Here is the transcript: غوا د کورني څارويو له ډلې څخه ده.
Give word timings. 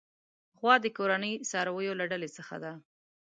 غوا 0.59 0.75
د 0.81 0.85
کورني 0.97 1.33
څارويو 1.49 1.97
له 1.99 2.05
ډلې 2.11 2.29
څخه 2.37 2.55
ده. 2.63 2.71